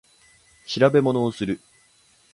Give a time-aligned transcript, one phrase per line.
[0.65, 1.61] 調べ物をする